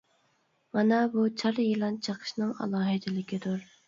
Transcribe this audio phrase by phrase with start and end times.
[0.77, 3.61] مانا بۇ چار يىلان چېقىشنىڭ ئالاھىدىلىكىدۇر.